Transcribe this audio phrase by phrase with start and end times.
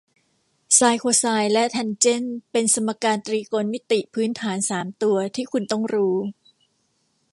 [0.75, 6.17] ไซน์โคไซน์และแทนเจนต์เป็นสมการตรีโกณมิติพื้นฐานสามตัวที่คุณต้องรู้